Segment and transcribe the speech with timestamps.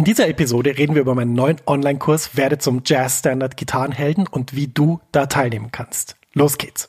[0.00, 4.66] In dieser Episode reden wir über meinen neuen Online-Kurs Werde zum Jazz-Standard Gitarrenhelden und wie
[4.66, 6.16] du da teilnehmen kannst.
[6.32, 6.88] Los geht's!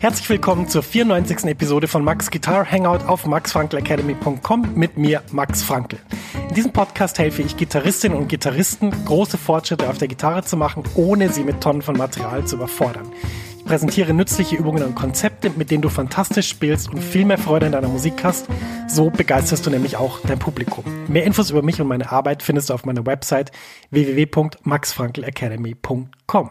[0.00, 1.44] Herzlich willkommen zur 94.
[1.44, 6.00] Episode von Max Guitar Hangout auf maxfrankelacademy.com mit mir, Max Frankel.
[6.48, 10.82] In diesem Podcast helfe ich Gitarristinnen und Gitarristen, große Fortschritte auf der Gitarre zu machen,
[10.96, 13.06] ohne sie mit Tonnen von Material zu überfordern.
[13.68, 17.72] Präsentiere nützliche Übungen und Konzepte, mit denen du fantastisch spielst und viel mehr Freude in
[17.72, 18.46] deiner Musik hast.
[18.88, 20.84] So begeisterst du nämlich auch dein Publikum.
[21.06, 23.52] Mehr Infos über mich und meine Arbeit findest du auf meiner Website
[23.90, 26.50] www.maxfrankelacademy.com.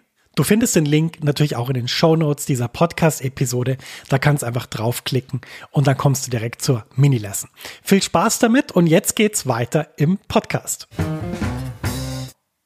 [0.41, 3.77] Du findest den Link natürlich auch in den Show Notes dieser Podcast-Episode.
[4.09, 7.51] Da kannst du einfach draufklicken und dann kommst du direkt zur Mini-Lesson.
[7.83, 10.87] Viel Spaß damit und jetzt geht's weiter im Podcast.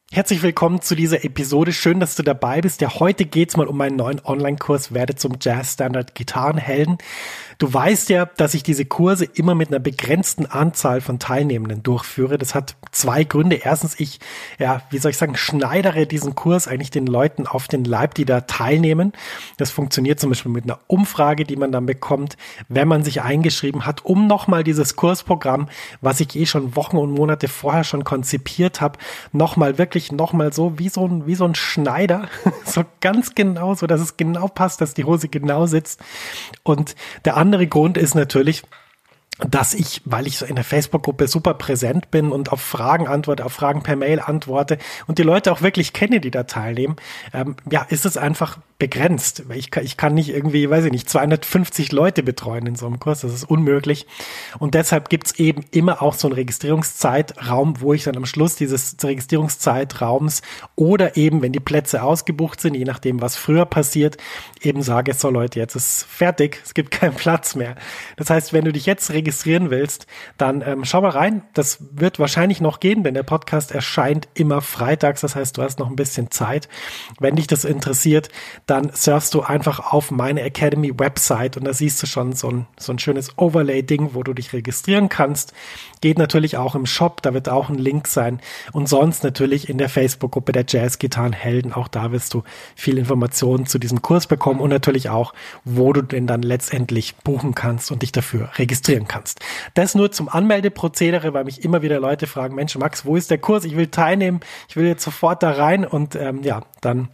[0.09, 1.73] Herzlich willkommen zu dieser Episode.
[1.73, 2.79] Schön, dass du dabei bist.
[2.79, 6.97] Ja, heute geht's mal um meinen neuen Online-Kurs Werde zum Jazz-Standard Gitarrenhelden.
[7.57, 12.37] Du weißt ja, dass ich diese Kurse immer mit einer begrenzten Anzahl von Teilnehmenden durchführe.
[12.37, 13.55] Das hat zwei Gründe.
[13.55, 14.19] Erstens, ich,
[14.59, 18.25] ja, wie soll ich sagen, schneidere diesen Kurs eigentlich den Leuten auf den Leib, die
[18.25, 19.13] da teilnehmen.
[19.57, 23.85] Das funktioniert zum Beispiel mit einer Umfrage, die man dann bekommt, wenn man sich eingeschrieben
[23.85, 25.69] hat, um nochmal dieses Kursprogramm,
[26.01, 28.99] was ich eh schon Wochen und Monate vorher schon konzipiert habe,
[29.31, 32.27] nochmal wirklich nochmal so wie so ein, wie so ein Schneider,
[32.65, 36.01] so ganz genau, so dass es genau passt, dass die Hose genau sitzt.
[36.63, 38.63] Und der andere Grund ist natürlich,
[39.37, 43.45] dass ich, weil ich so in der Facebook-Gruppe super präsent bin und auf Fragen antworte,
[43.45, 46.95] auf Fragen per Mail antworte und die Leute auch wirklich kenne, die da teilnehmen,
[47.33, 49.43] ähm, ja, ist es einfach begrenzt.
[49.53, 52.99] Ich kann, ich kann nicht irgendwie, weiß ich nicht, 250 Leute betreuen in so einem
[52.99, 53.21] Kurs.
[53.21, 54.05] Das ist unmöglich.
[54.59, 58.97] Und deshalb gibt's eben immer auch so einen Registrierungszeitraum, wo ich dann am Schluss dieses
[59.01, 60.41] Registrierungszeitraums
[60.75, 64.17] oder eben, wenn die Plätze ausgebucht sind, je nachdem, was früher passiert,
[64.61, 67.75] eben sage, so Leute, jetzt ist fertig, es gibt keinen Platz mehr.
[68.17, 70.05] Das heißt, wenn du dich jetzt registrieren willst,
[70.37, 71.43] dann ähm, schau mal rein.
[71.53, 75.21] Das wird wahrscheinlich noch gehen, denn der Podcast erscheint immer freitags.
[75.21, 76.67] Das heißt, du hast noch ein bisschen Zeit.
[77.21, 78.29] Wenn dich das interessiert,
[78.65, 82.67] dann surfst du einfach auf meine Academy Website und da siehst du schon so ein,
[82.77, 85.53] so ein schönes Overlay-Ding, wo du dich registrieren kannst.
[86.01, 88.39] Geht natürlich auch im Shop, da wird auch ein Link sein
[88.71, 91.73] und sonst natürlich in der Facebook-Gruppe der Jazz-Gitarren-Helden.
[91.73, 92.43] Auch da wirst du
[92.75, 95.33] viel Informationen zu diesem Kurs bekommen und natürlich auch,
[95.63, 99.41] wo du den dann letztendlich buchen kannst und dich dafür registrieren kannst.
[99.75, 103.37] Das nur zum Anmeldeprozedere, weil mich immer wieder Leute fragen, Mensch, Max, wo ist der
[103.37, 103.63] Kurs?
[103.63, 107.09] Ich will teilnehmen, ich will jetzt sofort da rein und ähm, ja, dann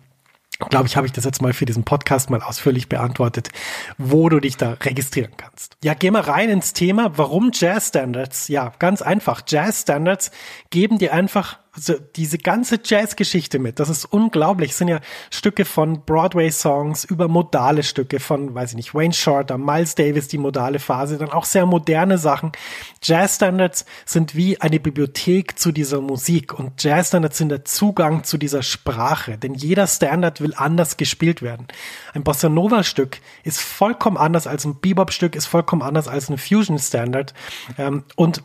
[0.70, 3.50] glaube ich, habe ich das jetzt mal für diesen Podcast mal ausführlich beantwortet,
[3.98, 5.78] wo du dich da registrieren kannst.
[5.84, 8.48] Ja, geh mal rein ins Thema, warum Jazz Standards?
[8.48, 9.42] Ja, ganz einfach.
[9.48, 10.32] Jazz Standards
[10.70, 14.72] geben dir einfach also diese ganze Jazzgeschichte mit, das ist unglaublich.
[14.72, 15.00] Es sind ja
[15.30, 20.38] Stücke von Broadway-Songs über modale Stücke von, weiß ich nicht, Wayne Shorter, Miles Davis, die
[20.38, 22.52] modale Phase, dann auch sehr moderne Sachen.
[23.02, 28.64] Jazz-Standards sind wie eine Bibliothek zu dieser Musik und Jazz-Standards sind der Zugang zu dieser
[28.64, 31.68] Sprache, denn jeder Standard will anders gespielt werden.
[32.14, 37.34] Ein Bossa Nova-Stück ist vollkommen anders als ein Bebop-Stück, ist vollkommen anders als ein Fusion-Standard
[37.78, 38.44] ähm, und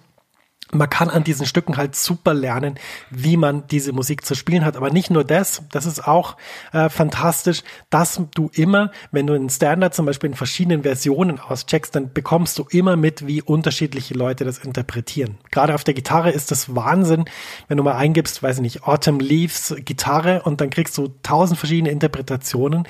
[0.72, 2.78] man kann an diesen Stücken halt super lernen,
[3.10, 4.76] wie man diese Musik zu spielen hat.
[4.76, 6.36] Aber nicht nur das, das ist auch
[6.72, 11.94] äh, fantastisch, dass du immer, wenn du einen Standard zum Beispiel in verschiedenen Versionen auscheckst,
[11.94, 15.38] dann bekommst du immer mit, wie unterschiedliche Leute das interpretieren.
[15.50, 17.26] Gerade auf der Gitarre ist das Wahnsinn,
[17.68, 21.58] wenn du mal eingibst, weiß ich nicht, Autumn Leaves Gitarre und dann kriegst du tausend
[21.58, 22.88] verschiedene Interpretationen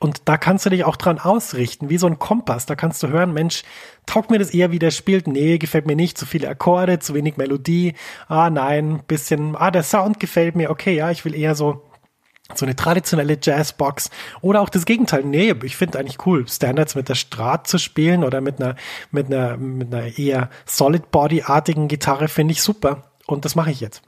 [0.00, 2.66] und da kannst du dich auch dran ausrichten, wie so ein Kompass.
[2.66, 3.64] Da kannst du hören, Mensch,
[4.08, 5.28] taugt mir das eher, wie der spielt?
[5.28, 6.18] Nee, gefällt mir nicht.
[6.18, 7.94] Zu viele Akkorde, zu wenig Melodie.
[8.26, 10.70] Ah, nein, bisschen, ah, der Sound gefällt mir.
[10.70, 11.82] Okay, ja, ich will eher so
[12.54, 14.08] so eine traditionelle Jazzbox
[14.40, 15.22] oder auch das Gegenteil.
[15.22, 18.74] Nee, ich finde eigentlich cool, Standards mit der Strat zu spielen oder mit einer,
[19.10, 23.12] mit einer, mit einer eher Solid Body-artigen Gitarre finde ich super.
[23.26, 24.00] Und das mache ich jetzt.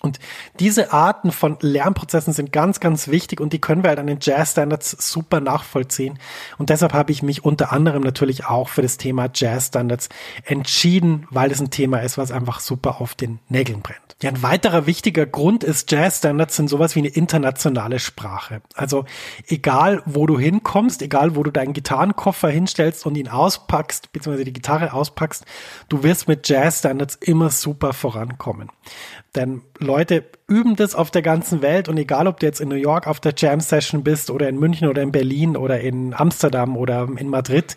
[0.00, 0.20] Und
[0.60, 4.18] diese Arten von Lernprozessen sind ganz, ganz wichtig und die können wir halt an den
[4.20, 6.18] Jazz-Standards super nachvollziehen.
[6.56, 10.08] Und deshalb habe ich mich unter anderem natürlich auch für das Thema Jazz-Standards
[10.44, 14.08] entschieden, weil es ein Thema ist, was einfach super auf den Nägeln brennt.
[14.22, 18.62] Ja, ein weiterer wichtiger Grund ist, Jazz-Standards sind sowas wie eine internationale Sprache.
[18.74, 19.04] Also
[19.46, 24.52] egal, wo du hinkommst, egal, wo du deinen Gitarrenkoffer hinstellst und ihn auspackst, beziehungsweise die
[24.52, 25.44] Gitarre auspackst,
[25.88, 28.70] du wirst mit Jazz-Standards immer super vorankommen.
[29.36, 32.74] Denn Leute üben das auf der ganzen Welt und egal, ob du jetzt in New
[32.74, 36.76] York auf der Jam Session bist oder in München oder in Berlin oder in Amsterdam
[36.76, 37.74] oder in Madrid,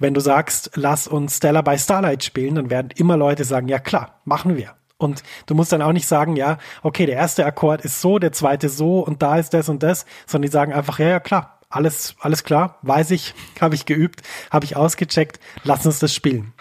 [0.00, 3.78] wenn du sagst, lass uns Stella by Starlight spielen, dann werden immer Leute sagen, ja
[3.78, 4.74] klar, machen wir.
[4.98, 8.32] Und du musst dann auch nicht sagen, ja, okay, der erste Akkord ist so, der
[8.32, 11.60] zweite so und da ist das und das, sondern die sagen einfach, ja, ja, klar,
[11.70, 16.54] alles, alles klar, weiß ich, habe ich geübt, habe ich ausgecheckt, lass uns das spielen.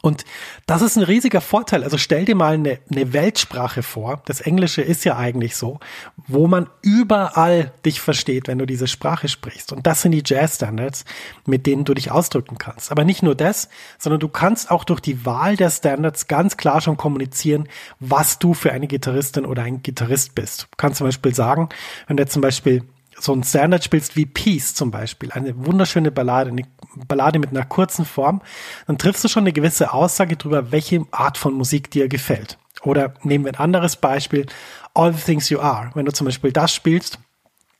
[0.00, 0.24] Und
[0.66, 1.82] das ist ein riesiger Vorteil.
[1.82, 4.22] Also stell dir mal eine, eine, Weltsprache vor.
[4.26, 5.80] Das Englische ist ja eigentlich so,
[6.26, 9.72] wo man überall dich versteht, wenn du diese Sprache sprichst.
[9.72, 11.04] Und das sind die Jazz-Standards,
[11.46, 12.92] mit denen du dich ausdrücken kannst.
[12.92, 13.68] Aber nicht nur das,
[13.98, 17.68] sondern du kannst auch durch die Wahl der Standards ganz klar schon kommunizieren,
[17.98, 20.62] was du für eine Gitarristin oder ein Gitarrist bist.
[20.70, 21.68] Du kannst zum Beispiel sagen,
[22.06, 22.84] wenn du zum Beispiel
[23.20, 26.62] so ein Standard spielst wie Peace zum Beispiel, eine wunderschöne Ballade, eine
[27.06, 28.42] Ballade mit einer kurzen Form,
[28.86, 32.58] dann triffst du schon eine gewisse Aussage darüber, welche Art von Musik dir gefällt.
[32.82, 34.46] Oder nehmen wir ein anderes Beispiel,
[34.94, 35.90] All the Things You Are.
[35.94, 37.18] Wenn du zum Beispiel das spielst,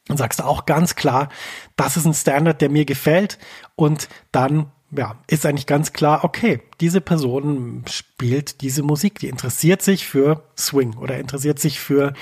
[0.07, 1.29] dann sagst du auch ganz klar,
[1.77, 3.39] das ist ein Standard, der mir gefällt
[3.77, 9.83] und dann ja, ist eigentlich ganz klar, okay, diese Person spielt diese Musik, die interessiert
[9.83, 12.15] sich für Swing oder interessiert sich für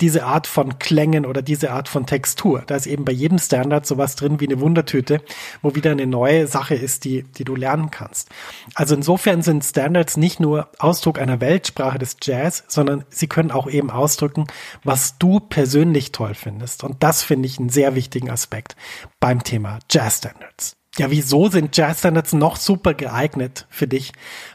[0.00, 2.62] diese Art von Klängen oder diese Art von Textur.
[2.66, 5.20] Da ist eben bei jedem Standard sowas drin wie eine Wundertüte,
[5.60, 8.30] wo wieder eine neue Sache ist, die, die du lernen kannst.
[8.74, 13.68] Also insofern sind Standards nicht nur Ausdruck einer Weltsprache des Jazz, sondern sie können auch
[13.68, 14.46] eben ausdrücken,
[14.82, 16.84] was du persönlich toll findest.
[16.84, 18.76] Und das finde ich einen sehr wichtigen Aspekt
[19.20, 20.76] beim Thema Jazz Standards.
[20.96, 24.12] Ja, wieso sind Jazz-Standards noch super geeignet für dich?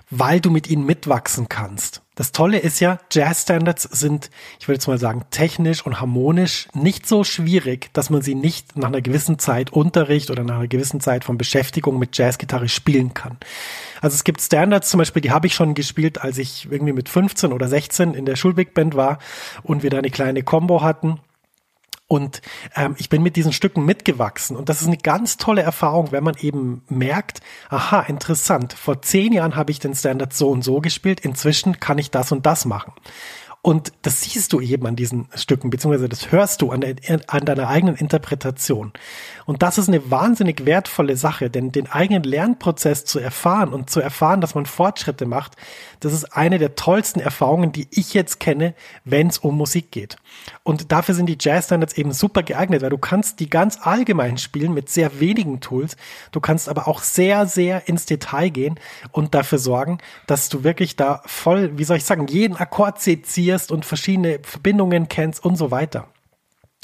[0.10, 2.02] Weil du mit ihnen mitwachsen kannst.
[2.16, 7.08] Das Tolle ist ja, Jazz-Standards sind, ich würde jetzt mal sagen, technisch und harmonisch nicht
[7.08, 11.02] so schwierig, dass man sie nicht nach einer gewissen Zeit Unterricht oder nach einer gewissen
[11.02, 13.38] Zeit von Beschäftigung mit Jazzgitarre spielen kann.
[14.02, 17.10] Also es gibt Standards zum Beispiel, die habe ich schon gespielt, als ich irgendwie mit
[17.10, 19.20] 15 oder 16 in der Schulbig Band war
[19.64, 21.20] und wir da eine kleine Combo hatten
[22.10, 22.42] und
[22.76, 24.58] ähm, ich bin mit diesen Stücken mitgewachsen.
[24.58, 27.40] Und das ist eine ganz tolle Erfahrung, wenn man eben merkt,
[27.70, 32.00] aha, interessant, vor zehn Jahren habe ich den Standard so und so gespielt, inzwischen kann
[32.00, 32.94] ich das und das machen.
[33.62, 36.96] Und das siehst du eben an diesen Stücken, beziehungsweise das hörst du an, der,
[37.28, 38.94] an deiner eigenen Interpretation.
[39.46, 44.00] Und das ist eine wahnsinnig wertvolle Sache, denn den eigenen Lernprozess zu erfahren und zu
[44.00, 45.58] erfahren, dass man Fortschritte macht,
[46.00, 50.16] das ist eine der tollsten Erfahrungen, die ich jetzt kenne, wenn es um Musik geht.
[50.64, 54.74] Und dafür sind die Jazz-Standards eben super geeignet, weil du kannst die ganz allgemein spielen
[54.74, 55.98] mit sehr wenigen Tools.
[56.32, 58.80] Du kannst aber auch sehr, sehr ins Detail gehen
[59.12, 59.98] und dafür sorgen,
[60.28, 63.02] dass du wirklich da voll, wie soll ich sagen, jeden Akkord
[63.50, 66.08] sezierst und verschiedene Verbindungen kennst und so weiter.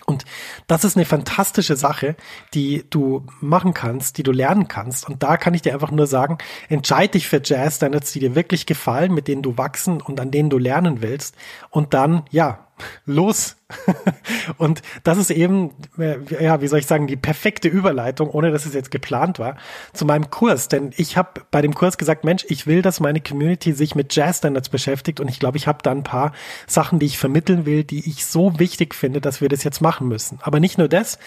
[0.08, 0.24] Und
[0.68, 2.16] das ist eine fantastische Sache,
[2.54, 5.10] die du machen kannst, die du lernen kannst.
[5.10, 6.38] Und da kann ich dir einfach nur sagen,
[6.70, 10.52] entscheide dich für Jazz-Standards, die dir wirklich gefallen, mit denen du wachsen und an denen
[10.52, 11.36] du lernen willst.
[11.72, 12.65] Und dann, ja,
[13.06, 13.56] los.
[14.58, 18.66] und das ist eben, äh, ja, wie soll ich sagen, die perfekte Überleitung, ohne dass
[18.66, 19.58] es jetzt geplant war,
[19.94, 20.68] zu meinem Kurs.
[20.68, 24.16] Denn ich habe bei dem Kurs gesagt, Mensch, ich will, dass meine Community sich mit
[24.16, 26.32] Jazz-Standards beschäftigt und ich glaube, ich habe da ein paar
[26.68, 30.08] Sachen, die ich vermitteln will, die ich so wichtig finde, dass wir das jetzt machen
[30.08, 30.40] müssen.
[30.42, 31.18] Aber nicht nur das,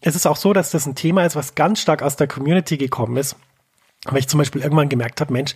[0.00, 2.76] es ist auch so, dass das ein Thema ist, was ganz stark aus der Community
[2.76, 3.36] gekommen ist
[4.12, 5.54] weil ich zum Beispiel irgendwann gemerkt habe, Mensch,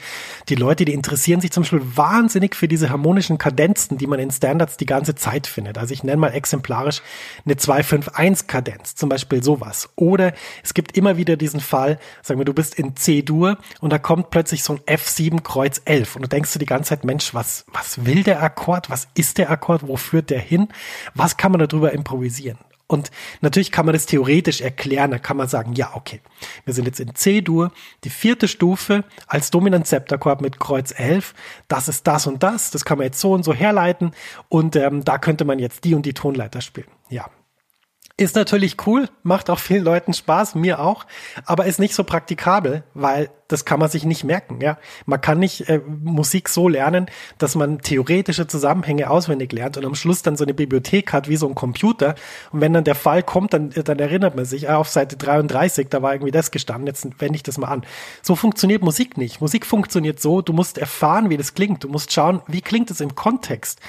[0.49, 4.31] die Leute, die interessieren sich zum Beispiel wahnsinnig für diese harmonischen Kadenzen, die man in
[4.31, 5.79] Standards die ganze Zeit findet.
[5.79, 7.03] Also ich nenne mal exemplarisch
[7.45, 9.91] eine 251-Kadenz, zum Beispiel sowas.
[9.97, 13.99] Oder es gibt immer wieder diesen Fall, sagen wir, du bist in C-Dur und da
[13.99, 17.35] kommt plötzlich so ein F7 Kreuz 11 und du denkst dir die ganze Zeit, Mensch,
[17.35, 18.91] was, was will der Akkord?
[18.91, 19.87] Was ist der Akkord?
[19.87, 20.69] Wo führt der hin?
[21.15, 22.59] Was kann man darüber improvisieren?
[22.91, 25.13] Und natürlich kann man das theoretisch erklären.
[25.13, 26.21] Da kann man sagen, ja, okay,
[26.65, 27.71] wir sind jetzt in C-Dur,
[28.03, 31.33] die vierte Stufe als dominant Septakkord mit Kreuz 11.
[31.69, 32.73] Das ist das und das.
[32.73, 34.11] Das kann man jetzt so und so herleiten.
[34.49, 36.89] Und ähm, da könnte man jetzt die und die Tonleiter spielen.
[37.09, 37.31] Ja,
[38.21, 41.07] ist natürlich cool, macht auch vielen Leuten Spaß, mir auch,
[41.47, 44.61] aber ist nicht so praktikabel, weil das kann man sich nicht merken.
[44.61, 47.07] Ja, man kann nicht äh, Musik so lernen,
[47.39, 51.37] dass man theoretische Zusammenhänge auswendig lernt und am Schluss dann so eine Bibliothek hat wie
[51.37, 52.15] so ein Computer.
[52.53, 55.89] Und wenn dann der Fall kommt, dann, dann erinnert man sich, ah, auf Seite 33,
[55.89, 56.87] da war irgendwie das gestanden.
[56.87, 57.85] Jetzt wende ich das mal an.
[58.23, 59.41] So funktioniert Musik nicht.
[59.41, 61.85] Musik funktioniert so, du musst erfahren, wie das klingt.
[61.85, 63.81] Du musst schauen, wie klingt es im Kontext.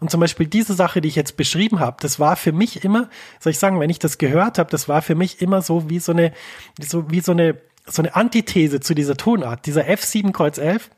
[0.00, 3.08] Und zum Beispiel diese Sache, die ich jetzt beschrieben habe, das war für mich immer,
[3.40, 5.98] soll ich sagen, wenn ich das gehört habe, das war für mich immer so wie
[5.98, 6.32] so eine,
[6.80, 9.66] so wie so eine, so eine Antithese zu dieser Tonart.
[9.66, 10.90] Dieser F7 Kreuz 11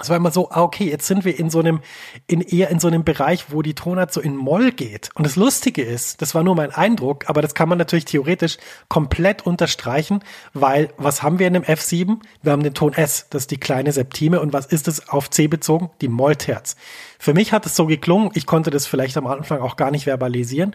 [0.00, 1.80] es war immer so, ah, okay, jetzt sind wir in so einem,
[2.26, 5.10] in eher in so einem Bereich, wo die Tonart so in Moll geht.
[5.14, 8.58] Und das Lustige ist, das war nur mein Eindruck, aber das kann man natürlich theoretisch
[8.88, 10.20] komplett unterstreichen,
[10.54, 12.18] weil was haben wir in dem F7?
[12.42, 14.40] Wir haben den Ton S, das ist die kleine Septime.
[14.40, 15.90] Und was ist es auf C bezogen?
[16.00, 16.76] Die Mollterz.
[17.18, 20.04] Für mich hat es so geklungen, ich konnte das vielleicht am Anfang auch gar nicht
[20.04, 20.74] verbalisieren,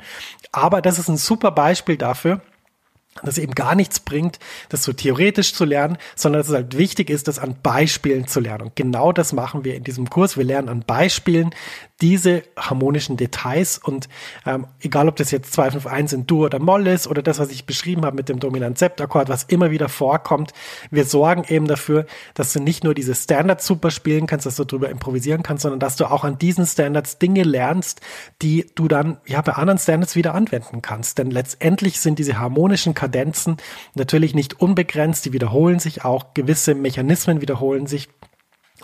[0.52, 2.42] aber das ist ein super Beispiel dafür,
[3.22, 6.78] dass es eben gar nichts bringt, das so theoretisch zu lernen, sondern dass es halt
[6.78, 8.66] wichtig ist, das an Beispielen zu lernen.
[8.66, 10.38] Und genau das machen wir in diesem Kurs.
[10.38, 11.52] Wir lernen an Beispielen
[12.02, 14.10] diese harmonischen Details und
[14.46, 17.66] ähm, egal ob das jetzt 251 in Dur oder Moll ist oder das, was ich
[17.66, 20.52] beschrieben habe mit dem Dominant-Septakkord, was immer wieder vorkommt,
[20.92, 24.66] wir sorgen eben dafür, dass du nicht nur diese Standards super spielen kannst, dass du
[24.66, 28.02] drüber improvisieren kannst, sondern dass du auch an diesen Standards Dinge lernst,
[28.42, 31.18] die du dann ja bei anderen Standards wieder anwenden kannst.
[31.18, 33.58] Denn letztendlich sind diese harmonischen Kadenzen
[33.94, 38.10] natürlich nicht unbegrenzt, die wiederholen sich auch, gewisse Mechanismen wiederholen sich.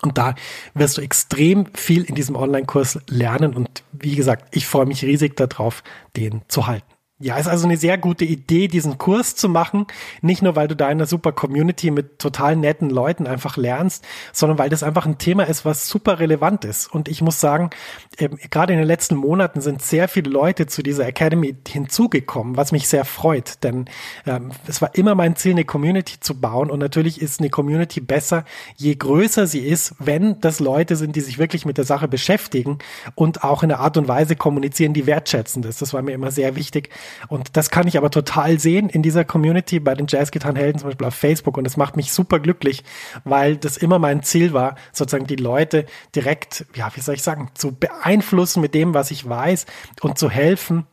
[0.02, 0.36] Und da
[0.74, 3.54] wirst du extrem viel in diesem Online-Kurs lernen.
[3.54, 5.84] Und wie gesagt, ich freue mich riesig darauf,
[6.16, 6.92] den zu halten.
[7.22, 9.86] Ja, ist also eine sehr gute Idee, diesen Kurs zu machen.
[10.22, 14.04] Nicht nur, weil du da in einer super Community mit total netten Leuten einfach lernst,
[14.34, 16.92] sondern weil das einfach ein Thema ist, was super relevant ist.
[16.92, 17.70] Und ich muss sagen,
[18.18, 22.72] ähm, gerade in den letzten Monaten sind sehr viele Leute zu dieser Academy hinzugekommen, was
[22.72, 23.64] mich sehr freut.
[23.64, 23.86] Denn
[24.26, 26.72] ähm, es war immer mein Ziel, eine Community zu bauen.
[26.72, 28.46] Und natürlich ist eine Community besser,
[28.78, 32.80] je größer sie ist, wenn das Leute sind, die sich wirklich mit der Sache beschäftigen
[33.14, 35.84] und auch in einer Art und Weise kommunizieren, die wertschätzend ist.
[35.84, 36.90] Das war mir immer sehr wichtig
[37.28, 41.08] und das kann ich aber total sehen in dieser Community bei den Jazzgitarrenhelden zum Beispiel
[41.08, 41.58] auf Facebook.
[41.58, 42.84] Und das macht mich super glücklich,
[43.24, 47.50] weil das immer mein Ziel war, sozusagen die Leute direkt, ja, wie soll ich sagen,
[47.54, 49.66] zu beeinflussen mit dem, was ich weiß
[50.02, 50.86] und zu helfen,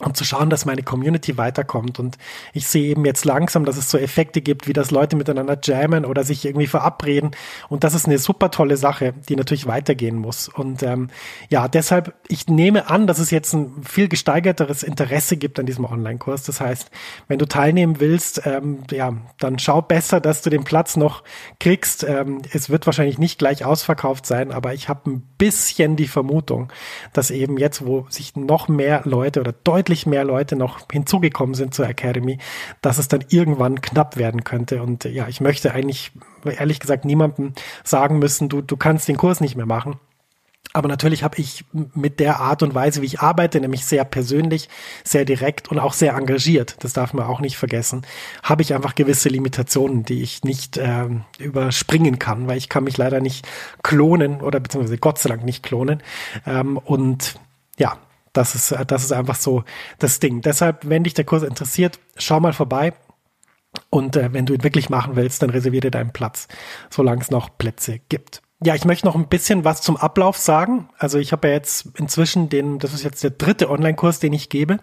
[0.00, 2.00] und zu schauen, dass meine Community weiterkommt.
[2.00, 2.18] Und
[2.52, 6.04] ich sehe eben jetzt langsam, dass es so Effekte gibt, wie das Leute miteinander jammen
[6.04, 7.30] oder sich irgendwie verabreden.
[7.68, 10.48] Und das ist eine super tolle Sache, die natürlich weitergehen muss.
[10.48, 11.10] Und ähm,
[11.48, 15.84] ja, deshalb, ich nehme an, dass es jetzt ein viel gesteigerteres Interesse gibt an diesem
[15.84, 16.42] Online-Kurs.
[16.42, 16.90] Das heißt,
[17.28, 21.22] wenn du teilnehmen willst, ähm, ja, dann schau besser, dass du den Platz noch
[21.60, 22.02] kriegst.
[22.02, 26.72] Ähm, es wird wahrscheinlich nicht gleich ausverkauft sein, aber ich habe ein bisschen die Vermutung,
[27.12, 31.54] dass eben jetzt, wo sich noch mehr Leute oder deutlich deutlich mehr Leute noch hinzugekommen
[31.54, 32.38] sind zur Academy,
[32.80, 34.82] dass es dann irgendwann knapp werden könnte.
[34.82, 36.12] Und ja, ich möchte eigentlich
[36.44, 40.00] ehrlich gesagt niemandem sagen müssen, du, du kannst den Kurs nicht mehr machen.
[40.72, 44.68] Aber natürlich habe ich mit der Art und Weise, wie ich arbeite, nämlich sehr persönlich,
[45.04, 48.02] sehr direkt und auch sehr engagiert, das darf man auch nicht vergessen,
[48.42, 52.96] habe ich einfach gewisse Limitationen, die ich nicht äh, überspringen kann, weil ich kann mich
[52.96, 53.46] leider nicht
[53.84, 56.02] klonen oder beziehungsweise Gott sei Dank nicht klonen.
[56.44, 57.38] Ähm, und
[57.78, 57.98] ja,
[58.34, 59.64] das ist, das ist einfach so
[59.98, 60.42] das Ding.
[60.42, 62.92] Deshalb, wenn dich der Kurs interessiert, schau mal vorbei.
[63.90, 66.46] Und äh, wenn du ihn wirklich machen willst, dann reserviere dir deinen Platz,
[66.90, 68.43] solange es noch Plätze gibt.
[68.62, 70.88] Ja, ich möchte noch ein bisschen was zum Ablauf sagen.
[70.96, 74.48] Also ich habe ja jetzt inzwischen den, das ist jetzt der dritte Online-Kurs, den ich
[74.48, 74.78] gebe.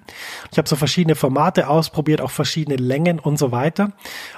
[0.51, 3.93] Ich habe so verschiedene Formate ausprobiert, auch verschiedene Längen und so weiter.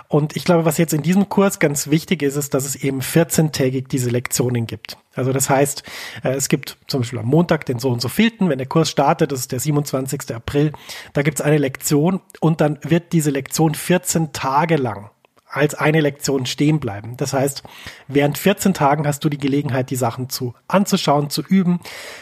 [0.07, 3.01] Und ich glaube, was jetzt in diesem Kurs ganz wichtig ist, ist, dass es eben
[3.01, 4.97] 14-tägig diese Lektionen gibt.
[5.15, 5.83] Also das heißt,
[6.23, 8.89] äh, es gibt zum Beispiel am Montag den so und so vielten, wenn der Kurs
[8.89, 10.33] startet, das ist der 27.
[10.33, 10.71] April,
[11.13, 15.09] da gibt es eine Lektion und dann wird diese Lektion 14 Tage lang
[15.53, 17.15] als eine Lektion stehen bleiben.
[17.17, 17.63] Das heißt,
[18.07, 21.79] während 14 Tagen hast du die Gelegenheit, die Sachen zu anzuschauen, zu üben.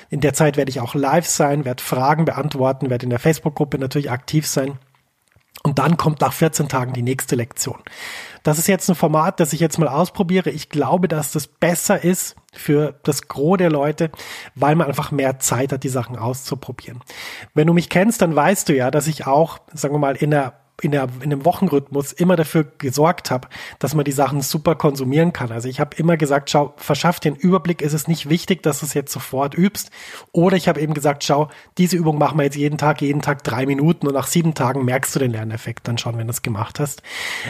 [0.09, 3.77] In der Zeit werde ich auch live sein, werde Fragen beantworten, werde in der Facebook-Gruppe
[3.77, 4.79] natürlich aktiv sein.
[5.63, 7.77] Und dann kommt nach 14 Tagen die nächste Lektion.
[8.43, 10.49] Das ist jetzt ein Format, das ich jetzt mal ausprobiere.
[10.49, 14.09] Ich glaube, dass das besser ist für das Gros der Leute,
[14.55, 17.01] weil man einfach mehr Zeit hat, die Sachen auszuprobieren.
[17.53, 20.31] Wenn du mich kennst, dann weißt du ja, dass ich auch, sagen wir mal, in
[20.31, 23.47] der in, der, in dem Wochenrhythmus immer dafür gesorgt habe,
[23.79, 25.51] dass man die Sachen super konsumieren kann.
[25.51, 28.85] Also ich habe immer gesagt, schau, verschaff den Überblick, ist es nicht wichtig, dass du
[28.85, 29.91] es jetzt sofort übst.
[30.31, 33.43] Oder ich habe eben gesagt, schau, diese Übung machen wir jetzt jeden Tag, jeden Tag
[33.43, 36.41] drei Minuten und nach sieben Tagen merkst du den Lerneffekt dann schon, wenn du es
[36.41, 37.01] gemacht hast.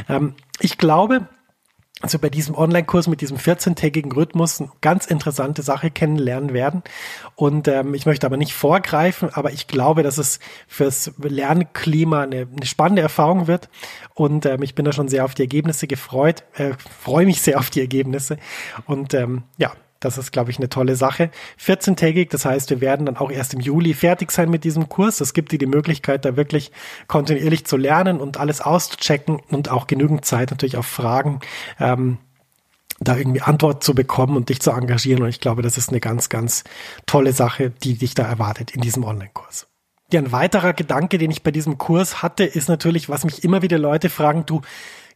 [0.09, 1.27] Ähm, ich glaube,
[2.01, 6.83] also bei diesem Online-Kurs mit diesem 14-tägigen Rhythmus eine ganz interessante Sache kennenlernen werden.
[7.35, 12.47] Und ähm, ich möchte aber nicht vorgreifen, aber ich glaube, dass es fürs Lernklima eine,
[12.55, 13.69] eine spannende Erfahrung wird.
[14.13, 17.59] Und ähm, ich bin da schon sehr auf die Ergebnisse gefreut, äh, freue mich sehr
[17.59, 18.37] auf die Ergebnisse.
[18.85, 21.29] Und ähm, ja, das ist, glaube ich, eine tolle Sache.
[21.63, 25.21] 14-tägig, das heißt, wir werden dann auch erst im Juli fertig sein mit diesem Kurs.
[25.21, 26.71] Es gibt dir die Möglichkeit, da wirklich
[27.07, 31.39] kontinuierlich zu lernen und alles auszuchecken und auch genügend Zeit natürlich auf Fragen.
[31.79, 32.17] Ähm,
[32.99, 35.23] da irgendwie Antwort zu bekommen und dich zu engagieren.
[35.23, 36.63] Und ich glaube, das ist eine ganz, ganz
[37.07, 39.67] tolle Sache, die dich da erwartet in diesem Online-Kurs.
[40.11, 43.61] Ja, ein weiterer Gedanke, den ich bei diesem Kurs hatte, ist natürlich, was mich immer
[43.63, 44.61] wieder Leute fragen, du,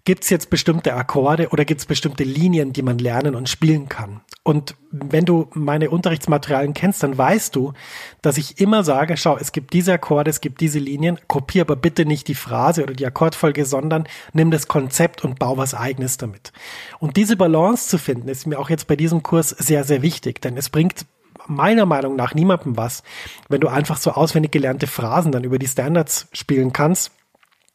[0.06, 3.90] Gibt es jetzt bestimmte Akkorde oder gibt es bestimmte Linien, die man lernen und spielen
[3.90, 4.22] kann?
[4.48, 7.74] Und wenn du meine Unterrichtsmaterialien kennst, dann weißt du,
[8.22, 11.76] dass ich immer sage, schau, es gibt diese Akkorde, es gibt diese Linien, kopier aber
[11.76, 16.18] bitte nicht die Phrase oder die Akkordfolge, sondern nimm das Konzept und bau was eigenes
[16.18, 16.54] damit.
[17.00, 20.44] Und diese Balance zu finden, ist mir auch jetzt bei diesem Kurs sehr, sehr wichtig,
[20.44, 21.08] denn es bringt
[21.48, 23.02] meiner Meinung nach niemandem was,
[23.50, 27.12] wenn du einfach so auswendig gelernte Phrasen dann über die Standards spielen kannst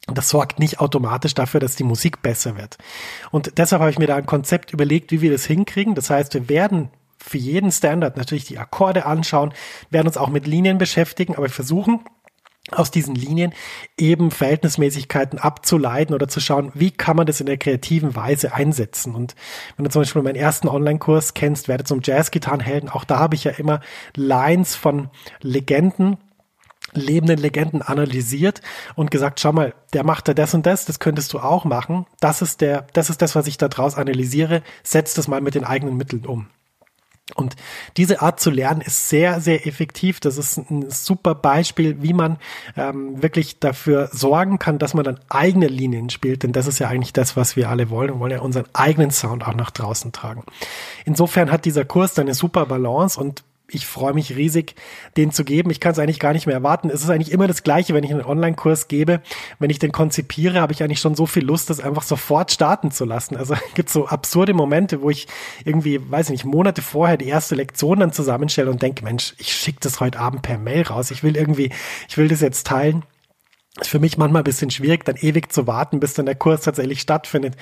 [0.07, 2.77] das sorgt nicht automatisch dafür, dass die Musik besser wird.
[3.29, 5.95] Und deshalb habe ich mir da ein Konzept überlegt, wie wir das hinkriegen.
[5.95, 6.89] Das heißt, wir werden
[7.19, 9.53] für jeden Standard natürlich die Akkorde anschauen,
[9.91, 11.99] werden uns auch mit Linien beschäftigen, aber versuchen
[12.69, 13.53] aus diesen Linien
[13.97, 19.15] eben Verhältnismäßigkeiten abzuleiten oder zu schauen, wie kann man das in der kreativen Weise einsetzen.
[19.15, 19.35] Und
[19.75, 23.43] wenn du zum Beispiel meinen ersten Online-Kurs kennst, werde zum Jazz-Gitarrenhelden, auch da habe ich
[23.43, 23.81] ja immer
[24.15, 25.09] Lines von
[25.41, 26.17] Legenden
[26.93, 28.61] lebenden Legenden analysiert
[28.95, 32.05] und gesagt, schau mal, der macht da das und das, das könntest du auch machen.
[32.19, 34.61] Das ist der, das ist das, was ich da draus analysiere.
[34.83, 36.47] Setz das mal mit den eigenen Mitteln um.
[37.35, 37.55] Und
[37.97, 40.19] diese Art zu lernen ist sehr, sehr effektiv.
[40.19, 42.37] Das ist ein super Beispiel, wie man
[42.75, 46.43] ähm, wirklich dafür sorgen kann, dass man dann eigene Linien spielt.
[46.43, 48.09] Denn das ist ja eigentlich das, was wir alle wollen.
[48.09, 50.43] Wir wollen ja unseren eigenen Sound auch nach draußen tragen.
[51.05, 53.43] Insofern hat dieser Kurs dann eine super Balance und
[53.73, 54.75] ich freue mich riesig,
[55.17, 55.69] den zu geben.
[55.69, 56.89] Ich kann es eigentlich gar nicht mehr erwarten.
[56.89, 59.21] Es ist eigentlich immer das Gleiche, wenn ich einen Online-Kurs gebe.
[59.59, 62.91] Wenn ich den konzipiere, habe ich eigentlich schon so viel Lust, das einfach sofort starten
[62.91, 63.37] zu lassen.
[63.37, 65.27] Also gibt so absurde Momente, wo ich
[65.65, 69.53] irgendwie, weiß ich nicht, Monate vorher die erste Lektion dann zusammenstelle und denke, Mensch, ich
[69.53, 71.11] schicke das heute Abend per Mail raus.
[71.11, 71.71] Ich will irgendwie,
[72.09, 73.03] ich will das jetzt teilen.
[73.79, 76.63] Ist für mich manchmal ein bisschen schwierig, dann ewig zu warten, bis dann der Kurs
[76.63, 77.55] tatsächlich stattfindet.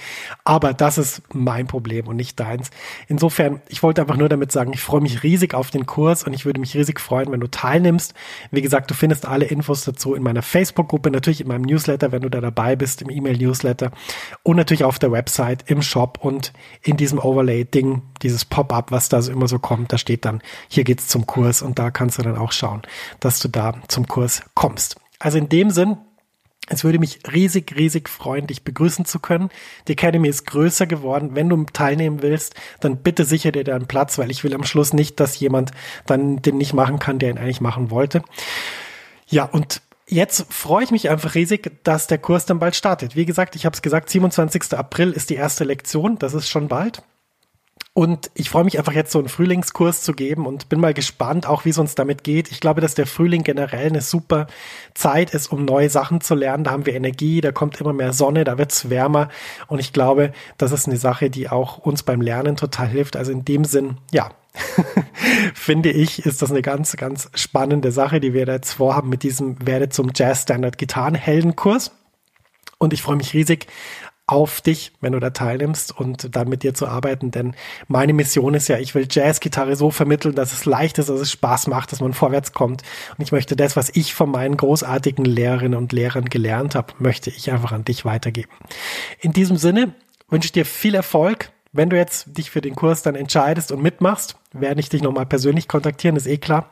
[0.43, 2.71] Aber das ist mein Problem und nicht deins.
[3.07, 6.33] Insofern, ich wollte einfach nur damit sagen, ich freue mich riesig auf den Kurs und
[6.33, 8.15] ich würde mich riesig freuen, wenn du teilnimmst.
[8.49, 12.23] Wie gesagt, du findest alle Infos dazu in meiner Facebook-Gruppe, natürlich in meinem Newsletter, wenn
[12.23, 13.91] du da dabei bist, im E-Mail-Newsletter
[14.41, 19.21] und natürlich auf der Website, im Shop und in diesem Overlay-Ding, dieses Pop-up, was da
[19.21, 22.23] so immer so kommt, da steht dann, hier geht's zum Kurs und da kannst du
[22.23, 22.81] dann auch schauen,
[23.19, 24.97] dass du da zum Kurs kommst.
[25.19, 25.97] Also in dem Sinn,
[26.69, 29.49] es würde mich riesig, riesig freuen, dich begrüßen zu können.
[29.87, 31.31] Die Academy ist größer geworden.
[31.33, 34.93] Wenn du teilnehmen willst, dann bitte sicher dir deinen Platz, weil ich will am Schluss
[34.93, 35.71] nicht, dass jemand
[36.05, 38.21] dann den nicht machen kann, der ihn eigentlich machen wollte.
[39.27, 43.15] Ja, und jetzt freue ich mich einfach riesig, dass der Kurs dann bald startet.
[43.15, 44.73] Wie gesagt, ich habe es gesagt, 27.
[44.73, 46.19] April ist die erste Lektion.
[46.19, 47.01] Das ist schon bald.
[47.93, 51.47] Und ich freue mich einfach jetzt so einen Frühlingskurs zu geben und bin mal gespannt,
[51.47, 52.51] auch wie es uns damit geht.
[52.51, 54.47] Ich glaube, dass der Frühling generell eine super
[54.93, 56.63] Zeit ist, um neue Sachen zu lernen.
[56.63, 59.29] Da haben wir Energie, da kommt immer mehr Sonne, da wird es wärmer.
[59.67, 63.17] Und ich glaube, das ist eine Sache, die auch uns beim Lernen total hilft.
[63.17, 64.31] Also in dem Sinn, ja,
[65.53, 69.23] finde ich, ist das eine ganz, ganz spannende Sache, die wir da jetzt vorhaben mit
[69.23, 71.91] diesem Werde zum Jazz Standard Gitarrenheldenkurs.
[72.77, 73.67] Und ich freue mich riesig
[74.29, 77.31] auf dich, wenn du da teilnimmst und dann mit dir zu arbeiten.
[77.31, 77.55] Denn
[77.87, 81.31] meine Mission ist ja, ich will Jazzgitarre so vermitteln, dass es leicht ist, dass es
[81.31, 82.83] Spaß macht, dass man vorwärts kommt.
[83.17, 87.31] Und ich möchte das, was ich von meinen großartigen Lehrerinnen und Lehrern gelernt habe, möchte
[87.31, 88.51] ich einfach an dich weitergeben.
[89.19, 89.93] In diesem Sinne
[90.29, 91.51] wünsche ich dir viel Erfolg.
[91.71, 95.25] Wenn du jetzt dich für den Kurs dann entscheidest und mitmachst, werde ich dich nochmal
[95.25, 96.71] persönlich kontaktieren, ist eh klar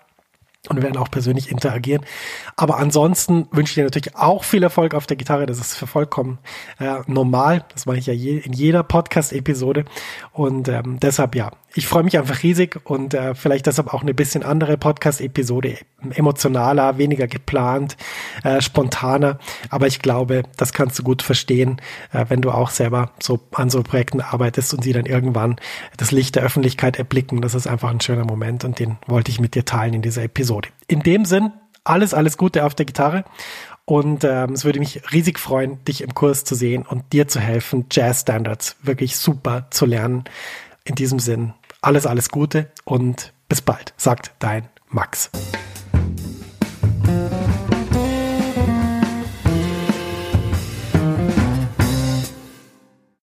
[0.70, 2.06] und werden auch persönlich interagieren.
[2.56, 5.46] Aber ansonsten wünsche ich dir natürlich auch viel Erfolg auf der Gitarre.
[5.46, 6.40] Das ist für vollkommen
[6.80, 7.66] äh, normal.
[7.74, 9.86] Das mache ich ja je, in jeder Podcast-Episode.
[10.32, 14.16] Und ähm, deshalb ja, ich freue mich einfach riesig und äh, vielleicht deshalb auch eine
[14.16, 15.78] bisschen andere Podcast-Episode,
[16.16, 17.98] emotionaler, weniger geplant,
[18.44, 19.38] äh, spontaner.
[19.70, 21.80] Aber ich glaube, das kannst du gut verstehen,
[22.12, 25.58] äh, wenn du auch selber so an so Projekten arbeitest und sie dann irgendwann
[25.98, 27.42] das Licht der Öffentlichkeit erblicken.
[27.42, 30.24] Das ist einfach ein schöner Moment und den wollte ich mit dir teilen in dieser
[30.24, 30.57] Episode.
[30.88, 31.52] In dem Sinn,
[31.84, 33.24] alles, alles Gute auf der Gitarre
[33.90, 37.40] und ähm, es würde mich riesig freuen, dich im Kurs zu sehen und dir zu
[37.40, 40.26] helfen, Jazz Standards wirklich super zu lernen.
[40.84, 45.30] In diesem Sinn, alles, alles Gute und bis bald, sagt dein Max.